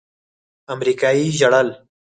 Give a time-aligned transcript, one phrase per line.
[0.73, 1.69] امريکايي ژړل.